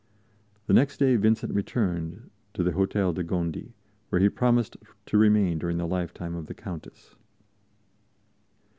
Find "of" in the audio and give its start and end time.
6.33-6.47